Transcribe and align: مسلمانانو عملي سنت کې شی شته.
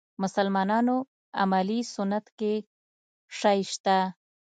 مسلمانانو 0.23 0.97
عملي 1.41 1.79
سنت 1.95 2.25
کې 2.39 2.53
شی 3.39 3.59
شته. 3.71 3.97